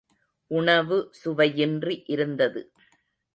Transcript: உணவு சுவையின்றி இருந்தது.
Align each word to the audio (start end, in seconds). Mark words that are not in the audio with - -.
உணவு 0.51 0.97
சுவையின்றி 1.19 1.95
இருந்தது. 2.07 2.63